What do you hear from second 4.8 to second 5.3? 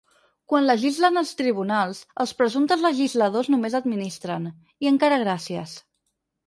i encara